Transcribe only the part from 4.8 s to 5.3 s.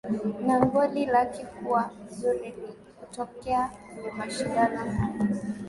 hayo